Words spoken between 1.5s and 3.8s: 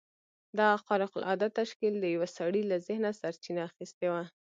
تشکيل د يوه سړي له ذهنه سرچينه